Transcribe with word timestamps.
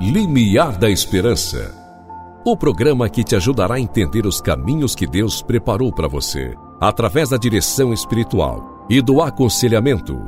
Limiar 0.00 0.76
da 0.76 0.90
Esperança. 0.90 1.72
O 2.44 2.56
programa 2.56 3.08
que 3.08 3.22
te 3.22 3.36
ajudará 3.36 3.76
a 3.76 3.80
entender 3.80 4.26
os 4.26 4.40
caminhos 4.40 4.92
que 4.92 5.06
Deus 5.06 5.40
preparou 5.40 5.92
para 5.92 6.08
você, 6.08 6.52
através 6.80 7.28
da 7.28 7.36
direção 7.36 7.92
espiritual 7.92 8.86
e 8.90 9.00
do 9.00 9.22
aconselhamento. 9.22 10.18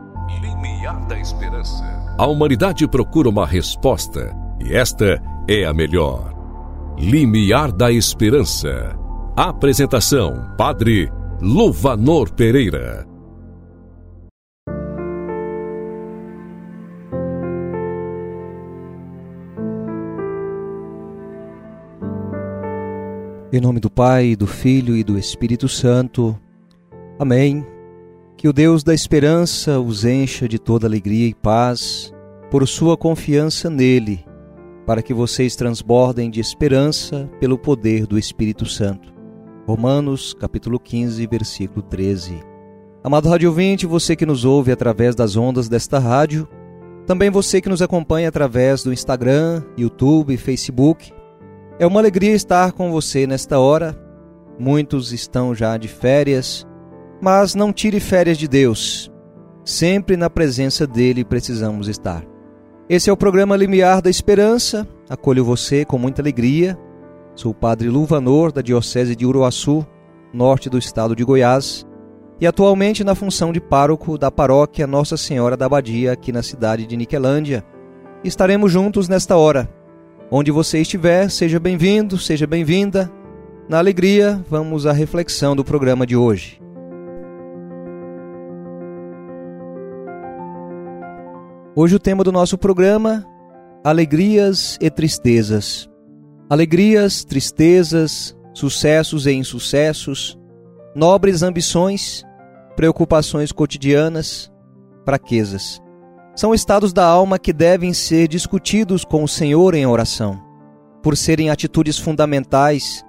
Limiar 0.41 1.05
da 1.07 1.19
Esperança. 1.19 1.85
A 2.17 2.27
humanidade 2.27 2.87
procura 2.87 3.29
uma 3.29 3.45
resposta 3.45 4.33
e 4.65 4.73
esta 4.73 5.21
é 5.49 5.65
a 5.65 5.75
melhor. 5.75 6.33
Limiar 6.97 7.73
da 7.73 7.91
Esperança. 7.91 8.97
Apresentação: 9.37 10.55
Padre 10.57 11.11
Luvanor 11.43 12.33
Pereira. 12.33 13.05
Em 23.57 23.61
nome 23.61 23.81
do 23.81 23.89
Pai, 23.89 24.37
do 24.37 24.47
Filho 24.47 24.95
e 24.95 25.03
do 25.03 25.19
Espírito 25.19 25.67
Santo. 25.67 26.39
Amém. 27.19 27.67
Que 28.37 28.49
o 28.49 28.53
Deus 28.53 28.85
da 28.85 28.93
esperança 28.93 29.81
os 29.81 30.05
encha 30.05 30.47
de 30.47 30.59
toda 30.59 30.87
alegria 30.87 31.27
e 31.27 31.33
paz 31.33 32.13
por 32.51 32.69
sua 32.69 32.99
confiança 32.99 33.71
nele, 33.71 34.23
para 34.85 35.01
que 35.01 35.15
vocês 35.15 35.57
transbordem 35.57 36.31
de 36.31 36.39
esperança 36.39 37.31
pelo 37.41 37.57
poder 37.57 38.07
do 38.07 38.19
Espírito 38.19 38.67
Santo. 38.67 39.11
Romanos, 39.67 40.35
capítulo 40.35 40.79
15, 40.79 41.27
versículo 41.27 41.81
13. 41.81 42.39
Amado 43.03 43.31
rádio 43.31 43.49
ouvinte, 43.49 43.87
você 43.87 44.15
que 44.15 44.27
nos 44.27 44.45
ouve 44.45 44.71
através 44.71 45.15
das 45.15 45.35
ondas 45.35 45.67
desta 45.67 45.99
rádio, 45.99 46.47
também 47.07 47.31
você 47.31 47.63
que 47.63 47.71
nos 47.71 47.81
acompanha 47.81 48.29
através 48.29 48.83
do 48.83 48.93
Instagram, 48.93 49.63
YouTube, 49.79 50.37
Facebook, 50.37 51.11
é 51.79 51.87
uma 51.87 52.01
alegria 52.01 52.33
estar 52.33 52.73
com 52.73 52.91
você 52.91 53.27
nesta 53.27 53.59
hora. 53.59 53.95
Muitos 54.59 55.13
estão 55.13 55.55
já 55.55 55.77
de 55.77 55.89
férias, 55.89 56.67
mas 57.21 57.55
não 57.55 57.73
tire 57.73 58.01
férias 58.01 58.39
de 58.39 58.49
Deus. 58.49 59.13
Sempre 59.65 60.17
na 60.17 60.31
presença 60.31 60.87
dele 60.87 61.25
precisamos 61.25 61.89
estar. 61.89 62.25
Esse 62.89 63.11
é 63.11 63.13
o 63.13 63.17
programa 63.17 63.57
Limiar 63.57 64.01
da 64.01 64.09
Esperança. 64.09 64.89
Acolho 65.09 65.45
você 65.45 65.85
com 65.85 65.99
muita 65.99 66.23
alegria. 66.23 66.79
Sou 67.35 67.53
o 67.53 67.55
Padre 67.55 67.91
Luvanor, 67.91 68.53
da 68.53 68.63
Diocese 68.63 69.15
de 69.15 69.27
Uruaçu, 69.27 69.87
norte 70.33 70.71
do 70.71 70.79
estado 70.79 71.15
de 71.15 71.25
Goiás, 71.25 71.87
e 72.41 72.47
atualmente 72.47 73.05
na 73.05 73.15
função 73.15 73.53
de 73.53 73.61
pároco 73.61 74.17
da 74.17 74.31
paróquia 74.31 74.87
Nossa 74.87 75.19
Senhora 75.19 75.57
da 75.57 75.67
Abadia, 75.67 76.13
aqui 76.13 76.33
na 76.33 76.43
cidade 76.43 76.87
de 76.87 76.97
Niquelândia. 76.97 77.63
Estaremos 78.25 78.73
juntos 78.73 79.09
nesta 79.09 79.37
hora 79.37 79.76
Onde 80.31 80.51
você 80.51 80.81
estiver, 80.81 81.31
seja 81.31 81.61
bem-vindo, 81.61 82.19
seja 82.19 82.49
bem-vinda. 82.49 83.11
Na 83.69 83.79
alegria, 83.79 84.45
vamos 84.51 84.85
à 84.85 84.93
reflexão 84.93 85.55
do 85.55 85.65
programa 85.65 86.05
de 86.05 86.17
hoje. 86.17 86.61
Hoje 91.77 91.95
o 91.95 92.01
tema 92.01 92.25
do 92.25 92.33
nosso 92.33 92.59
programa: 92.59 93.25
Alegrias 93.85 94.77
e 94.81 94.91
Tristezas. 94.91 95.89
Alegrias, 96.51 97.25
tristezas, 97.25 98.37
sucessos 98.53 99.27
e 99.27 99.33
insucessos, 99.33 100.37
nobres 100.93 101.43
ambições, 101.43 102.25
preocupações 102.75 103.53
cotidianas, 103.53 104.53
fraquezas. 105.05 105.81
São 106.37 106.53
estados 106.53 106.93
da 106.93 107.03
alma 107.03 107.39
que 107.39 107.51
devem 107.51 107.95
ser 107.95 108.29
discutidos 108.29 109.07
com 109.07 109.25
o 109.25 109.29
Senhor 109.29 109.75
em 109.75 109.87
oração. 109.87 110.39
Por 111.03 111.17
serem 111.17 111.49
atitudes 111.49 111.99
fundamentais, 111.99 113.03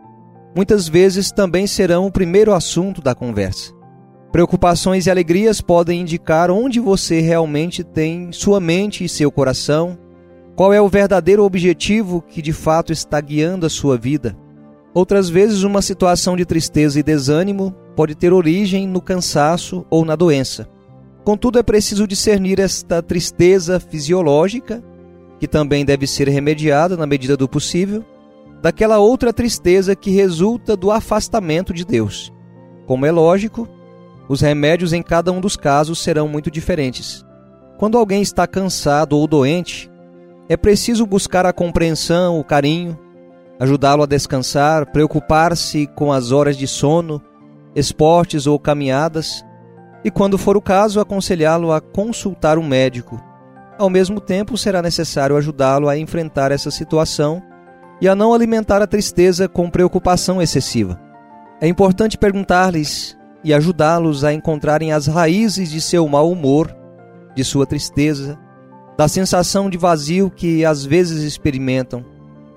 muitas 0.56 0.88
vezes 0.88 1.30
também 1.30 1.67
serão 1.67 2.05
o 2.05 2.11
primeiro 2.11 2.54
assunto 2.54 3.02
da 3.02 3.14
conversa. 3.14 3.73
Preocupações 4.32 5.08
e 5.08 5.11
alegrias 5.11 5.60
podem 5.60 6.02
indicar 6.02 6.49
onde 6.49 6.80
você 6.80 7.20
realmente 7.20 7.83
tem 7.83 8.32
sua 8.32 8.61
mente 8.61 9.04
e 9.04 9.10
seu 9.10 9.30
coração, 9.30 9.98
qual 10.55 10.71
é 10.71 10.80
o 10.80 10.87
verdadeiro 10.87 11.43
objetivo 11.43 12.21
que 12.21 12.42
de 12.42 12.54
fato 12.54 12.93
está 12.93 13.20
guiando 13.20 13.66
a 13.66 13.70
sua 13.70 13.98
vida. 13.98 14.37
Outras 14.93 15.30
vezes, 15.30 15.64
uma 15.64 15.82
situação 15.82 16.37
de 16.37 16.45
tristeza 16.45 16.98
e 16.98 17.04
desânimo 17.04 17.76
pode 17.93 18.16
ter 18.16 18.32
origem 18.32 18.87
no 18.87 19.02
cansaço 19.02 19.86
ou 19.89 20.05
na 20.05 20.16
doença. 20.16 20.77
Contudo, 21.27 21.60
é 21.60 21.61
preciso 21.61 22.08
discernir 22.08 22.58
esta 22.58 23.04
tristeza 23.04 23.82
fisiológica, 23.82 24.82
que 25.42 25.45
também 25.45 25.83
deve 25.83 26.08
ser 26.08 26.30
remediada 26.30 26.95
na 26.95 27.05
medida 27.05 27.36
do 27.36 27.49
possível, 27.49 28.02
daquela 28.61 28.99
outra 28.99 29.33
tristeza 29.33 29.93
que 29.93 30.10
resulta 30.10 30.77
do 30.77 30.89
afastamento 30.89 31.73
de 31.73 31.83
Deus. 31.83 32.32
Como 32.86 33.05
é 33.05 33.11
lógico, 33.11 33.67
os 34.30 34.39
remédios 34.39 34.93
em 34.93 35.04
cada 35.04 35.30
um 35.30 35.42
dos 35.42 35.58
casos 35.58 35.99
serão 36.02 36.30
muito 36.30 36.49
diferentes. 36.49 37.26
Quando 37.77 37.98
alguém 37.98 38.21
está 38.21 38.48
cansado 38.48 39.17
ou 39.17 39.27
doente, 39.27 39.92
é 40.48 40.55
preciso 40.55 41.05
buscar 41.05 41.45
a 41.45 41.52
compreensão, 41.52 42.39
o 42.39 42.43
carinho, 42.45 42.98
ajudá-lo 43.60 44.04
a 44.04 44.08
descansar, 44.08 44.93
preocupar-se 44.93 45.87
com 45.87 46.10
as 46.10 46.32
horas 46.32 46.55
de 46.55 46.67
sono, 46.70 47.21
esportes 47.76 48.48
ou 48.48 48.58
caminhadas, 48.58 49.43
e, 50.03 50.11
quando 50.11 50.37
for 50.37 50.55
o 50.55 50.61
caso, 50.61 50.99
aconselhá-lo 50.99 51.71
a 51.71 51.81
consultar 51.81 52.58
um 52.58 52.67
médico. 52.67 53.21
Ao 53.77 53.89
mesmo 53.89 54.19
tempo, 54.19 54.58
será 54.58 54.81
necessário 54.81 55.35
ajudá-lo 55.37 55.87
a 55.87 55.97
enfrentar 55.97 56.52
essa 56.52 56.71
situação 56.71 57.41
e 58.02 58.07
a 58.07 58.15
não 58.15 58.33
alimentar 58.33 58.81
a 58.81 58.87
tristeza 58.87 59.47
com 59.47 59.69
preocupação 59.69 60.41
excessiva. 60.41 60.99
É 61.59 61.67
importante 61.67 62.17
perguntar-lhes 62.17 63.17
e 63.43 63.53
ajudá-los 63.53 64.23
a 64.23 64.33
encontrarem 64.33 64.91
as 64.91 65.07
raízes 65.07 65.69
de 65.69 65.81
seu 65.81 66.07
mau 66.07 66.31
humor, 66.31 66.75
de 67.36 67.43
sua 67.43 67.65
tristeza, 67.65 68.37
da 68.97 69.07
sensação 69.07 69.69
de 69.69 69.77
vazio 69.77 70.30
que 70.30 70.65
às 70.65 70.83
vezes 70.83 71.23
experimentam. 71.23 72.03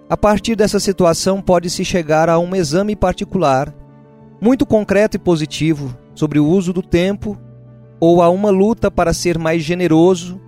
A 0.08 0.16
partir 0.16 0.56
dessa 0.56 0.80
situação, 0.80 1.40
pode-se 1.40 1.84
chegar 1.84 2.28
a 2.28 2.38
um 2.38 2.56
exame 2.56 2.96
particular, 2.96 3.72
muito 4.40 4.64
concreto 4.64 5.16
e 5.16 5.20
positivo, 5.20 5.96
sobre 6.14 6.38
o 6.38 6.46
uso 6.46 6.72
do 6.72 6.82
tempo, 6.82 7.38
ou 8.00 8.22
a 8.22 8.30
uma 8.30 8.50
luta 8.50 8.90
para 8.90 9.12
ser 9.12 9.38
mais 9.38 9.62
generoso, 9.62 10.40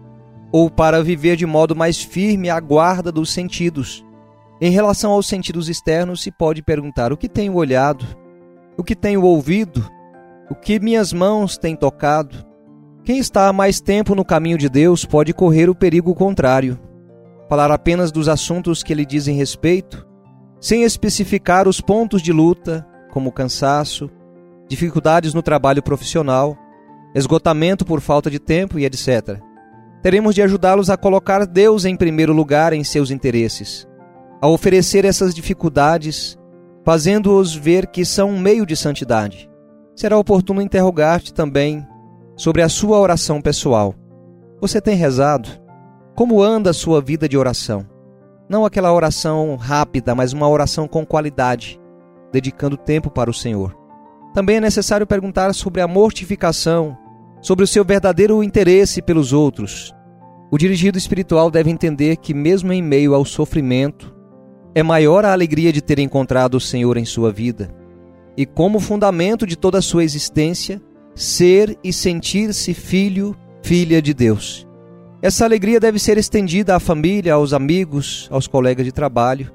ou 0.51 0.71
para 0.71 1.03
viver 1.03 1.37
de 1.37 1.47
modo 1.47 1.77
mais 1.77 2.03
firme 2.03 2.49
à 2.51 2.59
guarda 2.59 3.13
dos 3.13 3.31
sentidos. 3.31 4.05
Em 4.61 4.71
relação 4.71 5.13
aos 5.13 5.27
sentidos 5.27 5.69
externos, 5.69 6.23
se 6.23 6.31
pode 6.31 6.63
perguntar: 6.63 7.13
o 7.13 7.17
que 7.17 7.29
tenho 7.29 7.55
olhado? 7.55 8.07
O 8.77 8.85
que 8.85 8.95
tenho 8.95 9.23
ouvido? 9.23 9.87
O 10.51 10.55
que 10.55 10.79
minhas 10.79 11.13
mãos 11.13 11.59
têm 11.59 11.75
tocado? 11.75 12.45
Quem 13.05 13.19
está 13.19 13.49
há 13.49 13.53
mais 13.53 13.81
tempo 13.81 14.15
no 14.15 14.25
caminho 14.25 14.57
de 14.57 14.69
Deus 14.69 15.05
pode 15.05 15.33
correr 15.35 15.69
o 15.69 15.75
perigo 15.75 16.15
contrário. 16.15 16.79
Falar 17.49 17.71
apenas 17.71 18.13
dos 18.13 18.29
assuntos 18.29 18.83
que 18.83 18.95
lhe 18.95 19.05
dizem 19.05 19.37
respeito, 19.37 20.07
sem 20.61 20.85
especificar 20.85 21.67
os 21.67 21.81
pontos 21.81 22.23
de 22.23 22.33
luta, 22.33 22.87
como 23.13 23.31
cansaço, 23.31 24.11
dificuldades 24.67 25.35
no 25.35 25.43
trabalho 25.43 25.83
profissional, 25.83 26.57
esgotamento 27.15 27.85
por 27.85 28.01
falta 28.01 28.31
de 28.31 28.39
tempo 28.39 28.79
e 28.79 28.87
etc. 28.87 29.39
Teremos 30.01 30.35
de 30.35 30.41
ajudá-los 30.41 30.89
a 30.89 30.97
colocar 30.97 31.47
Deus 31.47 31.85
em 31.85 31.95
primeiro 31.95 32.33
lugar 32.33 32.73
em 32.73 32.83
seus 32.83 33.11
interesses, 33.11 33.87
a 34.41 34.49
oferecer 34.49 35.05
essas 35.05 35.35
dificuldades, 35.35 36.39
fazendo-os 36.85 37.55
ver 37.55 37.87
que 37.87 38.03
são 38.03 38.31
um 38.31 38.39
meio 38.39 38.65
de 38.65 38.75
santidade. 38.75 39.49
Será 39.95 40.17
oportuno 40.17 40.63
interrogar-te 40.63 41.35
também 41.35 41.87
sobre 42.35 42.63
a 42.63 42.69
sua 42.71 42.99
oração 42.99 43.43
pessoal. 43.43 43.95
Você 44.59 44.81
tem 44.81 44.97
rezado? 44.97 45.51
Como 46.15 46.43
anda 46.43 46.71
a 46.71 46.75
sua 46.75 47.03
vida 47.03 47.29
de 47.29 47.37
oração? 47.37 47.87
Não 48.49 48.65
aquela 48.65 48.93
oração 48.93 49.55
rápida, 49.57 50.15
mas 50.15 50.33
uma 50.33 50.49
oração 50.49 50.89
com 50.89 51.05
qualidade, 51.05 51.79
dedicando 52.33 52.77
tempo 52.77 53.11
para 53.11 53.31
o 53.31 53.35
Senhor. 53.35 53.77
Também 54.35 54.57
é 54.57 54.61
necessário 54.61 55.07
perguntar 55.07 55.53
sobre 55.55 55.81
a 55.81 55.87
mortificação, 55.87 56.97
sobre 57.41 57.65
o 57.65 57.69
seu 57.69 57.85
verdadeiro 57.85 58.43
interesse 58.43 59.03
pelos 59.03 59.33
outros. 59.33 59.95
O 60.51 60.57
dirigido 60.57 60.97
espiritual 60.97 61.51
deve 61.51 61.71
entender 61.71 62.17
que, 62.17 62.33
mesmo 62.33 62.73
em 62.73 62.83
meio 62.83 63.15
ao 63.15 63.25
sofrimento, 63.25 64.15
é 64.75 64.83
maior 64.83 65.25
a 65.25 65.33
alegria 65.33 65.73
de 65.73 65.83
ter 65.83 65.99
encontrado 65.99 66.55
o 66.55 66.61
Senhor 66.61 66.97
em 66.97 67.05
sua 67.05 67.31
vida, 67.31 67.75
e 68.37 68.47
como 68.47 68.81
fundamento 68.81 69.47
de 69.47 69.57
toda 69.57 69.79
a 69.79 69.83
sua 69.83 70.05
existência, 70.05 70.81
ser 71.15 71.79
e 71.85 71.93
sentir-se 71.93 72.73
filho, 72.73 73.37
filha 73.63 74.01
de 74.01 74.15
Deus. 74.15 74.67
Essa 75.21 75.45
alegria 75.45 75.79
deve 75.79 75.99
ser 75.99 76.19
estendida 76.19 76.75
à 76.75 76.81
família, 76.81 77.35
aos 77.35 77.53
amigos, 77.53 78.29
aos 78.31 78.47
colegas 78.47 78.85
de 78.85 78.93
trabalho. 78.93 79.53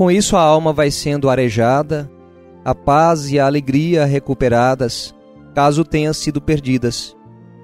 Com 0.00 0.10
isso, 0.10 0.34
a 0.34 0.40
alma 0.40 0.72
vai 0.72 0.90
sendo 0.90 1.28
arejada, 1.28 2.10
a 2.64 2.74
paz 2.74 3.30
e 3.30 3.38
a 3.38 3.44
alegria 3.44 4.06
recuperadas, 4.06 5.14
caso 5.54 5.84
tenham 5.84 6.14
sido 6.14 6.40
perdidas. 6.40 7.14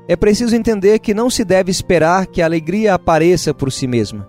É 0.07 0.15
preciso 0.17 0.55
entender 0.55 0.99
que 0.99 1.15
não 1.15 1.31
se 1.31 1.47
deve 1.47 1.71
esperar 1.71 2.27
que 2.27 2.43
a 2.43 2.45
alegria 2.45 2.93
apareça 2.93 3.55
por 3.55 3.73
si 3.73 3.87
mesma. 3.87 4.29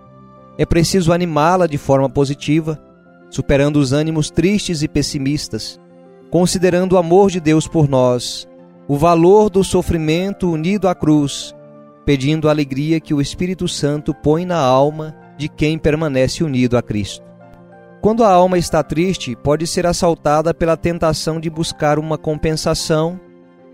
É 0.58 0.66
preciso 0.66 1.12
animá-la 1.12 1.68
de 1.68 1.78
forma 1.78 2.10
positiva, 2.10 2.82
superando 3.30 3.76
os 3.76 3.92
ânimos 3.92 4.32
tristes 4.32 4.82
e 4.82 4.88
pessimistas, 4.88 5.78
considerando 6.32 6.94
o 6.94 6.98
amor 6.98 7.30
de 7.30 7.42
Deus 7.42 7.68
por 7.68 7.90
nós, 7.90 8.48
o 8.88 8.96
valor 8.96 9.50
do 9.50 9.66
sofrimento 9.66 10.50
unido 10.50 10.88
à 10.88 10.96
cruz, 10.96 11.54
pedindo 12.06 12.48
a 12.48 12.52
alegria 12.52 13.02
que 13.02 13.14
o 13.14 13.20
Espírito 13.20 13.68
Santo 13.68 14.14
põe 14.14 14.46
na 14.46 14.60
alma 14.60 15.14
de 15.38 15.50
quem 15.50 15.78
permanece 15.78 16.42
unido 16.42 16.78
a 16.78 16.82
Cristo. 16.82 17.27
Quando 18.02 18.24
a 18.24 18.32
alma 18.32 18.58
está 18.58 18.84
triste, 18.84 19.36
pode 19.36 19.66
ser 19.66 19.86
assaltada 19.86 20.54
pela 20.54 20.78
tentação 20.78 21.40
de 21.40 21.50
buscar 21.50 21.98
uma 21.98 22.18
compensação 22.18 23.20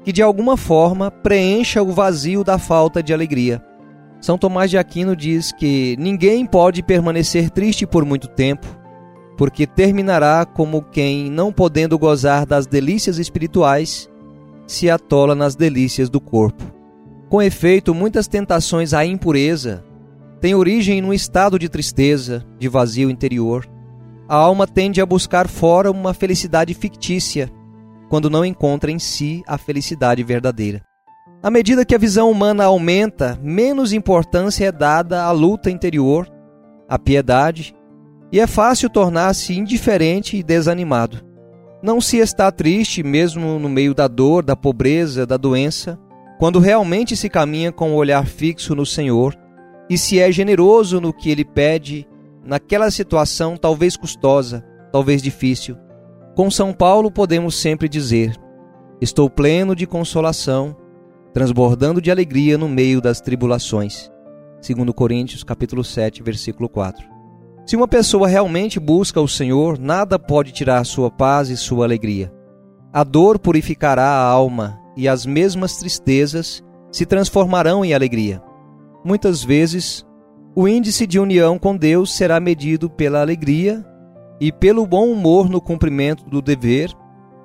que 0.04 0.12
de 0.12 0.22
alguma 0.22 0.58
forma 0.58 1.10
preencha 1.12 1.82
o 1.82 1.92
vazio 1.92 2.44
da 2.44 2.58
falta 2.58 3.02
de 3.02 3.14
alegria. 3.14 3.64
São 4.22 4.38
Tomás 4.38 4.70
de 4.70 4.78
Aquino 4.78 5.16
diz 5.16 5.52
que 5.52 5.96
ninguém 6.00 6.46
pode 6.46 6.82
permanecer 6.82 7.50
triste 7.50 7.86
por 7.86 8.06
muito 8.06 8.28
tempo, 8.28 8.68
porque 9.38 9.68
terminará 9.68 10.46
como 10.46 10.82
quem, 10.82 11.30
não 11.30 11.52
podendo 11.52 11.98
gozar 11.98 12.46
das 12.46 12.66
delícias 12.66 13.18
espirituais, 13.18 14.10
se 14.66 14.90
atola 14.90 15.36
nas 15.36 15.56
delícias 15.56 16.10
do 16.10 16.22
corpo. 16.22 16.64
Com 17.30 17.42
efeito, 17.42 17.94
muitas 17.94 18.28
tentações 18.28 18.94
à 18.94 19.06
impureza 19.06 19.84
têm 20.40 20.56
origem 20.56 21.02
num 21.02 21.14
estado 21.14 21.58
de 21.58 21.68
tristeza, 21.68 22.46
de 22.60 22.68
vazio 22.70 23.10
interior. 23.10 23.68
A 24.34 24.36
alma 24.36 24.66
tende 24.66 25.00
a 25.00 25.06
buscar 25.06 25.48
fora 25.48 25.92
uma 25.92 26.12
felicidade 26.12 26.74
fictícia, 26.74 27.52
quando 28.10 28.32
não 28.32 28.44
encontra 28.44 28.90
em 28.90 28.98
si 28.98 29.44
a 29.46 29.60
felicidade 29.60 30.24
verdadeira. 30.24 30.82
À 31.44 31.52
medida 31.52 31.86
que 31.86 31.94
a 31.94 32.00
visão 32.00 32.32
humana 32.32 32.64
aumenta, 32.64 33.40
menos 33.44 33.94
importância 33.94 34.66
é 34.66 34.72
dada 34.72 35.22
à 35.22 35.30
luta 35.30 35.70
interior, 35.70 36.28
à 36.90 36.98
piedade, 36.98 37.76
e 38.32 38.40
é 38.40 38.48
fácil 38.48 38.90
tornar-se 38.90 39.56
indiferente 39.56 40.36
e 40.36 40.42
desanimado. 40.42 41.24
Não 41.84 42.02
se 42.02 42.18
está 42.18 42.52
triste 42.52 43.04
mesmo 43.04 43.60
no 43.60 43.70
meio 43.70 43.94
da 43.94 44.08
dor, 44.08 44.44
da 44.44 44.56
pobreza, 44.56 45.28
da 45.28 45.38
doença, 45.38 46.00
quando 46.40 46.58
realmente 46.58 47.16
se 47.16 47.30
caminha 47.30 47.72
com 47.72 47.92
o 47.92 47.98
olhar 47.98 48.26
fixo 48.26 48.74
no 48.74 48.84
Senhor 48.84 49.38
e 49.88 49.96
se 49.96 50.20
é 50.20 50.32
generoso 50.32 51.00
no 51.00 51.14
que 51.14 51.30
ele 51.30 51.46
pede 51.46 52.08
naquela 52.44 52.92
situação 52.92 53.58
talvez 53.58 53.96
custosa, 53.96 54.64
talvez 54.92 55.22
difícil. 55.22 55.78
Com 56.36 56.50
São 56.52 56.74
Paulo 56.74 57.12
podemos 57.12 57.56
sempre 57.56 57.88
dizer: 57.88 58.36
Estou 59.00 59.30
pleno 59.30 59.76
de 59.76 59.86
consolação 59.86 60.76
transbordando 61.34 62.00
de 62.00 62.12
alegria 62.12 62.58
no 62.58 62.70
meio 62.70 63.02
das 63.02 63.20
tribulações. 63.20 64.12
Segundo 64.62 64.94
Coríntios, 64.94 65.44
capítulo 65.44 65.84
7, 65.84 66.22
versículo 66.22 66.70
4. 66.70 67.06
Se 67.66 67.76
uma 67.76 67.88
pessoa 67.88 68.28
realmente 68.28 68.80
busca 68.80 69.20
o 69.20 69.28
Senhor, 69.28 69.80
nada 69.80 70.20
pode 70.20 70.52
tirar 70.52 70.86
sua 70.86 71.10
paz 71.10 71.50
e 71.50 71.58
sua 71.58 71.86
alegria. 71.86 72.32
A 72.94 73.04
dor 73.04 73.40
purificará 73.40 74.06
a 74.06 74.24
alma 74.26 74.80
e 74.96 75.08
as 75.08 75.26
mesmas 75.26 75.78
tristezas 75.78 76.64
se 76.92 77.06
transformarão 77.06 77.84
em 77.84 77.94
alegria. 77.94 78.42
Muitas 79.04 79.44
vezes, 79.44 80.06
o 80.56 80.68
índice 80.68 81.08
de 81.08 81.20
união 81.20 81.58
com 81.58 81.76
Deus 81.76 82.16
será 82.16 82.40
medido 82.40 82.88
pela 82.88 83.22
alegria 83.22 83.84
e 84.40 84.52
pelo 84.52 84.86
bom 84.86 85.10
humor 85.10 85.50
no 85.50 85.60
cumprimento 85.60 86.26
do 86.26 86.42
dever, 86.44 86.92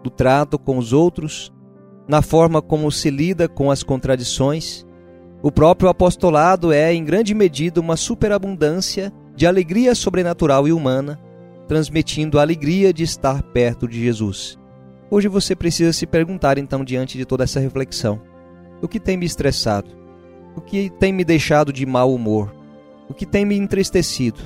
do 0.02 0.10
trato 0.10 0.58
com 0.58 0.76
os 0.76 0.92
outros, 0.92 1.50
na 2.06 2.20
forma 2.20 2.60
como 2.60 2.92
se 2.92 3.08
lida 3.08 3.48
com 3.48 3.70
as 3.70 3.82
contradições. 3.82 4.86
O 5.42 5.50
próprio 5.50 5.88
apostolado 5.88 6.70
é, 6.70 6.92
em 6.92 7.02
grande 7.02 7.34
medida, 7.34 7.80
uma 7.80 7.96
superabundância 7.96 9.10
de 9.34 9.46
alegria 9.46 9.94
sobrenatural 9.94 10.68
e 10.68 10.72
humana, 10.72 11.18
transmitindo 11.66 12.38
a 12.38 12.42
alegria 12.42 12.92
de 12.92 13.04
estar 13.04 13.42
perto 13.42 13.88
de 13.88 13.98
Jesus. 14.02 14.58
Hoje 15.10 15.28
você 15.28 15.56
precisa 15.56 15.94
se 15.94 16.06
perguntar, 16.06 16.58
então, 16.58 16.84
diante 16.84 17.16
de 17.16 17.24
toda 17.24 17.44
essa 17.44 17.60
reflexão: 17.60 18.20
o 18.82 18.88
que 18.88 19.00
tem 19.00 19.16
me 19.16 19.24
estressado? 19.24 19.96
O 20.54 20.60
que 20.60 20.90
tem 20.90 21.12
me 21.12 21.24
deixado 21.24 21.72
de 21.72 21.86
mau 21.86 22.12
humor? 22.12 22.57
O 23.08 23.14
que 23.14 23.24
tem 23.24 23.44
me 23.44 23.56
entristecido? 23.56 24.40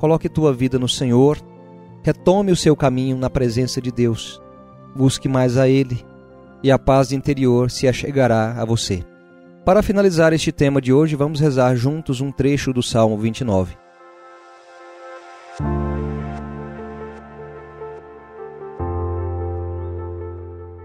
Coloque 0.00 0.28
tua 0.28 0.52
vida 0.52 0.78
no 0.78 0.88
Senhor, 0.88 1.38
retome 2.02 2.50
o 2.50 2.56
seu 2.56 2.74
caminho 2.74 3.16
na 3.16 3.30
presença 3.30 3.80
de 3.80 3.92
Deus, 3.92 4.42
busque 4.94 5.28
mais 5.28 5.56
a 5.56 5.68
Ele 5.68 6.04
e 6.62 6.70
a 6.70 6.78
paz 6.78 7.12
interior 7.12 7.70
se 7.70 7.86
achegará 7.86 8.60
a 8.60 8.64
você. 8.64 9.04
Para 9.64 9.82
finalizar 9.82 10.32
este 10.32 10.50
tema 10.50 10.80
de 10.80 10.92
hoje, 10.92 11.14
vamos 11.14 11.38
rezar 11.38 11.76
juntos 11.76 12.20
um 12.20 12.32
trecho 12.32 12.72
do 12.72 12.82
Salmo 12.82 13.16
29. 13.16 13.76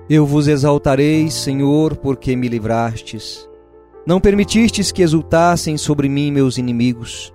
Eu 0.08 0.26
vos 0.26 0.48
exaltarei, 0.48 1.30
Senhor, 1.30 1.96
porque 1.96 2.36
me 2.36 2.48
livrastes. 2.48 3.49
Não 4.06 4.20
permitistes 4.20 4.92
que 4.92 5.02
exultassem 5.02 5.78
sobre 5.78 6.10
mim 6.10 6.32
meus 6.32 6.58
inimigos. 6.58 7.34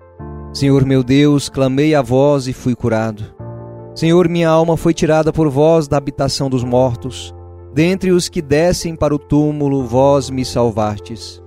Senhor 0.53 0.85
meu 0.85 1.03
Deus, 1.03 1.49
clamei 1.49 1.95
a 1.95 2.03
vós 2.03 2.47
e 2.47 2.53
fui 2.53 2.75
curado. 2.75 3.25
Senhor, 3.95 4.29
minha 4.29 4.49
alma 4.49 4.77
foi 4.77 4.93
tirada 4.93 5.33
por 5.33 5.49
vós 5.49 5.87
da 5.87 5.97
habitação 5.97 6.51
dos 6.51 6.65
mortos 6.65 7.35
Dentre 7.75 8.13
os 8.13 8.29
que 8.29 8.41
descem 8.41 8.95
para 8.95 9.13
o 9.13 9.19
túmulo, 9.19 9.85
vós 9.85 10.31
me 10.31 10.45
salvastes. 10.45 11.43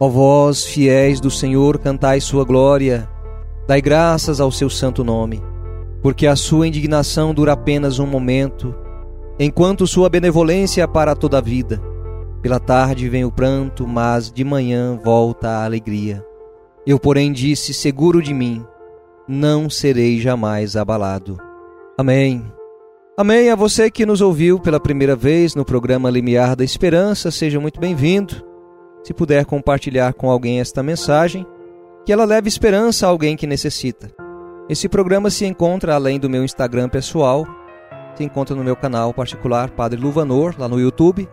Ó 0.00 0.08
vós, 0.08 0.64
fiéis 0.64 1.20
do 1.20 1.30
Senhor, 1.30 1.78
cantai 1.78 2.20
sua 2.20 2.44
glória, 2.44 3.08
dai 3.64 3.80
graças 3.80 4.40
ao 4.40 4.50
seu 4.50 4.68
santo 4.68 5.04
nome, 5.04 5.40
porque 6.02 6.26
a 6.26 6.34
sua 6.34 6.66
indignação 6.66 7.32
dura 7.32 7.52
apenas 7.52 8.00
um 8.00 8.06
momento, 8.08 8.74
enquanto 9.38 9.86
sua 9.86 10.08
benevolência 10.08 10.82
é 10.82 10.86
para 10.86 11.14
toda 11.14 11.38
a 11.38 11.40
vida. 11.40 11.80
Pela 12.42 12.60
tarde 12.60 13.08
vem 13.08 13.24
o 13.24 13.32
pranto, 13.32 13.86
mas 13.86 14.30
de 14.30 14.44
manhã 14.44 14.96
volta 15.02 15.48
a 15.48 15.64
alegria. 15.64 16.24
Eu, 16.86 16.98
porém, 16.98 17.32
disse, 17.32 17.74
seguro 17.74 18.22
de 18.22 18.32
mim, 18.32 18.64
não 19.26 19.68
serei 19.68 20.20
jamais 20.20 20.76
abalado. 20.76 21.36
Amém. 21.98 22.44
Amém. 23.16 23.50
A 23.50 23.56
você 23.56 23.90
que 23.90 24.06
nos 24.06 24.20
ouviu 24.20 24.60
pela 24.60 24.78
primeira 24.78 25.16
vez 25.16 25.56
no 25.56 25.64
programa 25.64 26.08
Limiar 26.08 26.54
da 26.54 26.62
Esperança, 26.62 27.30
seja 27.30 27.58
muito 27.58 27.80
bem-vindo. 27.80 28.36
Se 29.02 29.12
puder 29.12 29.44
compartilhar 29.44 30.14
com 30.14 30.30
alguém 30.30 30.60
esta 30.60 30.82
mensagem, 30.82 31.44
que 32.06 32.12
ela 32.12 32.24
leve 32.24 32.48
esperança 32.48 33.06
a 33.06 33.10
alguém 33.10 33.36
que 33.36 33.46
necessita. 33.46 34.10
Esse 34.68 34.88
programa 34.88 35.28
se 35.30 35.44
encontra 35.44 35.94
além 35.94 36.20
do 36.20 36.30
meu 36.30 36.44
Instagram 36.44 36.88
pessoal, 36.88 37.44
se 38.14 38.22
encontra 38.22 38.54
no 38.54 38.62
meu 38.62 38.76
canal 38.76 39.12
particular 39.12 39.70
Padre 39.70 40.00
Luvanor, 40.00 40.54
lá 40.58 40.68
no 40.68 40.78
YouTube, 40.78 41.28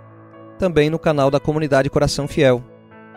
também 0.58 0.90
no 0.90 1.00
canal 1.00 1.30
da 1.30 1.40
comunidade 1.40 1.90
Coração 1.90 2.28
Fiel. 2.28 2.64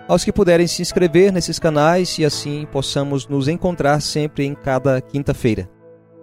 Aos 0.09 0.25
que 0.25 0.33
puderem 0.33 0.67
se 0.67 0.81
inscrever 0.81 1.33
nesses 1.33 1.59
canais 1.59 2.19
e 2.19 2.25
assim 2.25 2.67
possamos 2.71 3.29
nos 3.29 3.47
encontrar 3.47 4.01
sempre 4.01 4.45
em 4.45 4.55
cada 4.55 5.01
quinta-feira. 5.01 5.69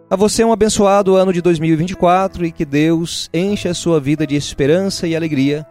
A 0.09 0.15
você 0.15 0.43
um 0.43 0.51
abençoado 0.51 1.15
ano 1.15 1.33
de 1.33 1.41
2024 1.41 2.45
e 2.45 2.51
que 2.51 2.65
Deus 2.65 3.29
enche 3.33 3.67
a 3.67 3.73
sua 3.73 3.99
vida 3.99 4.25
de 4.25 4.35
esperança 4.35 5.07
e 5.07 5.15
alegria, 5.15 5.65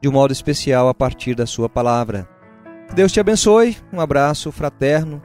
de 0.00 0.08
um 0.08 0.12
modo 0.12 0.32
especial 0.32 0.88
a 0.88 0.94
partir 0.94 1.34
da 1.34 1.46
sua 1.46 1.68
palavra. 1.68 2.28
Deus 2.94 3.12
te 3.12 3.20
abençoe, 3.20 3.76
um 3.92 4.00
abraço 4.00 4.52
fraterno, 4.52 5.22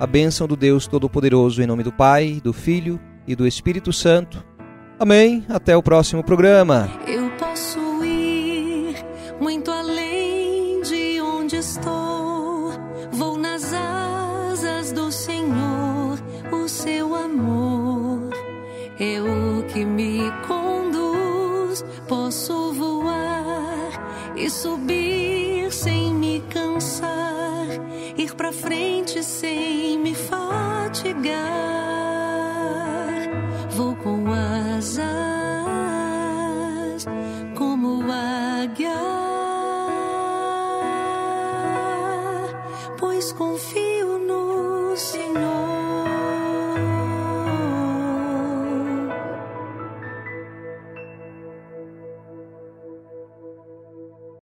a 0.00 0.06
bênção 0.06 0.46
do 0.46 0.56
Deus 0.56 0.86
Todo-Poderoso 0.86 1.62
em 1.62 1.66
nome 1.66 1.82
do 1.82 1.92
Pai, 1.92 2.40
do 2.42 2.52
Filho 2.52 3.00
e 3.26 3.34
do 3.34 3.46
Espírito 3.46 3.92
Santo. 3.92 4.44
Amém. 4.98 5.44
Até 5.48 5.76
o 5.76 5.82
próximo 5.82 6.22
programa. 6.22 6.90
É 18.98 19.20
o 19.20 19.62
que 19.64 19.84
me 19.84 20.30
conduz. 20.46 21.84
Posso 22.08 22.72
voar 22.72 24.34
e 24.36 24.48
subir 24.50 25.72
sem 25.72 26.12
me 26.14 26.40
cansar, 26.50 27.66
ir 28.16 28.34
para 28.34 28.52
frente 28.52 29.22
sem 29.22 29.98
me 29.98 30.14
fatigar. 30.14 31.34
Vou 33.70 33.96
com 33.96 34.32
asas 34.32 35.04
como 37.56 38.04
águia, 38.10 39.03